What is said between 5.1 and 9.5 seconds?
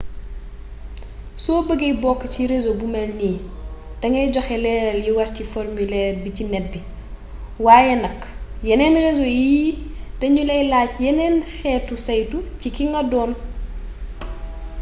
war ci formulaire bi ci net bi waaye nak yeneen reseau